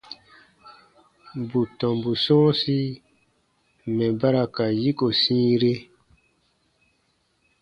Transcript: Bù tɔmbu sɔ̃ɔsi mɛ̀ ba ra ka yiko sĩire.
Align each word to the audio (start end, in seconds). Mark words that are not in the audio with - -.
Bù 1.49 1.59
tɔmbu 1.79 2.11
sɔ̃ɔsi 2.23 2.77
mɛ̀ 3.95 4.09
ba 4.19 4.27
ra 4.33 4.43
ka 4.55 4.65
yiko 4.81 5.07
sĩire. 5.21 5.73